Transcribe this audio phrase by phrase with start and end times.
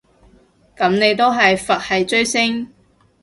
[0.75, 2.73] 噉你都係佛系追星